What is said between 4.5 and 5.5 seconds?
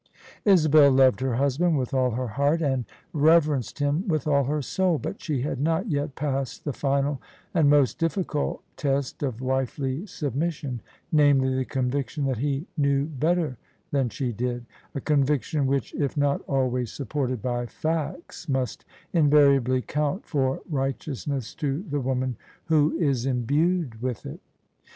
soul: but she